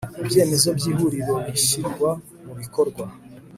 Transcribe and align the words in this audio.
Ibyemezo 0.21 0.69
by 0.77 0.85
Ihuriro 0.91 1.35
bishyirwa 1.53 2.09
mu 2.45 2.53
bikorwa 2.59 3.03